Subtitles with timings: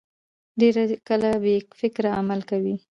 [0.59, 0.75] ډېر
[1.07, 2.75] کله بې فکره عمل کوي.